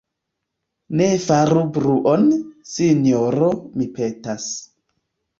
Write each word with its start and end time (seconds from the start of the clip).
Ne 1.01 1.09
faru 1.25 1.59
bruon, 1.75 2.25
sinjoro, 2.69 3.51
mi 3.75 3.87
petas. 3.99 4.49